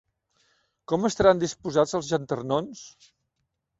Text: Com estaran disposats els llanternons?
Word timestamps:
Com 0.91 1.05
estaran 1.11 1.43
disposats 1.43 1.95
els 1.99 2.09
llanternons? 2.15 2.85